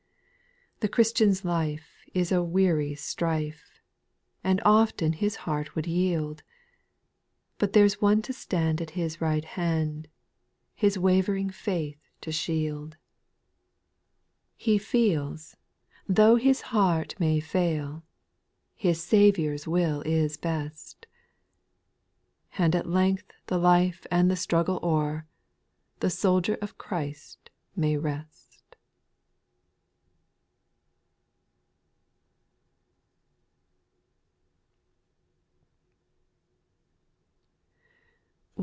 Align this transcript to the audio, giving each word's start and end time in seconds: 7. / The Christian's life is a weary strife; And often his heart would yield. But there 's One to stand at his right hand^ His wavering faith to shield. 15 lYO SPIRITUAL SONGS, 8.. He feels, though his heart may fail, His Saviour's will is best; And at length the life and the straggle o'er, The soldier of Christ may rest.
7. 0.81 0.89
/ 0.89 0.89
The 0.89 0.93
Christian's 0.95 1.45
life 1.45 2.01
is 2.15 2.31
a 2.31 2.41
weary 2.41 2.95
strife; 2.95 3.79
And 4.43 4.59
often 4.65 5.13
his 5.13 5.35
heart 5.35 5.75
would 5.75 5.85
yield. 5.85 6.41
But 7.59 7.73
there 7.73 7.87
's 7.87 8.01
One 8.01 8.23
to 8.23 8.33
stand 8.33 8.81
at 8.81 8.91
his 8.97 9.21
right 9.21 9.43
hand^ 9.43 10.07
His 10.73 10.97
wavering 10.97 11.51
faith 11.51 11.99
to 12.21 12.31
shield. 12.31 12.97
15 14.57 14.73
lYO 14.73 14.79
SPIRITUAL 14.79 14.79
SONGS, 14.79 14.79
8.. 14.79 14.79
He 14.79 14.79
feels, 14.79 15.57
though 16.09 16.35
his 16.37 16.61
heart 16.61 17.19
may 17.19 17.39
fail, 17.39 18.03
His 18.75 19.03
Saviour's 19.03 19.67
will 19.67 20.01
is 20.01 20.35
best; 20.35 21.05
And 22.57 22.75
at 22.75 22.89
length 22.89 23.29
the 23.45 23.59
life 23.59 24.07
and 24.09 24.31
the 24.31 24.35
straggle 24.35 24.79
o'er, 24.81 25.27
The 25.99 26.09
soldier 26.09 26.57
of 26.59 26.79
Christ 26.79 27.51
may 27.75 27.97
rest. 27.97 28.47